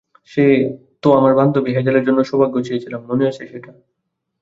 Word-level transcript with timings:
তো, 1.03 1.09
আমার 1.13 1.33
বান্ধবী 1.35 1.71
হ্যাজেলের 1.73 2.03
জন্য 2.03 2.19
সৌভাগ্য 2.23 2.55
চেয়েছিলাম, 2.63 3.01
মনে 3.09 3.23
আছে 3.27 3.43
সেটা? 3.47 3.71